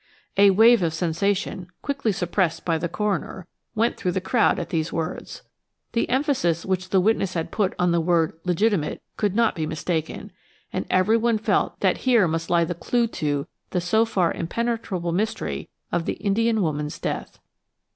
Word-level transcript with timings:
A 0.35 0.49
wave 0.49 0.81
of 0.81 0.95
sensation, 0.95 1.67
quickly 1.83 2.11
suppressed 2.11 2.65
by 2.65 2.79
the 2.79 2.89
coroner, 2.89 3.45
went 3.75 3.97
through 3.97 4.13
the 4.13 4.19
crowd 4.19 4.57
at 4.57 4.69
these 4.69 4.91
words. 4.91 5.43
The 5.91 6.09
emphasis 6.09 6.65
which 6.65 6.89
the 6.89 6.99
witness 6.99 7.35
had 7.35 7.51
put 7.51 7.75
on 7.77 7.91
the 7.91 8.01
word 8.01 8.33
"legitimate" 8.43 8.99
could 9.15 9.35
not 9.35 9.53
be 9.53 9.67
mistaken, 9.67 10.31
and 10.73 10.87
everyone 10.89 11.37
felt 11.37 11.79
that 11.81 11.99
here 11.99 12.27
must 12.27 12.49
lie 12.49 12.63
the 12.65 12.73
clue 12.73 13.05
to 13.09 13.45
the, 13.69 13.79
so 13.79 14.03
far 14.03 14.33
impenetrable, 14.33 15.11
mystery 15.11 15.69
of 15.91 16.05
the 16.05 16.13
Indian 16.13 16.63
woman's 16.63 16.97
death. 16.97 17.37